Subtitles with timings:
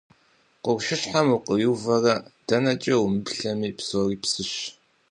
[0.63, 2.15] Къуршыщхьэм укъиувэрэ
[2.47, 4.53] дэнэкӀэ умыплъэми, псори псыщ.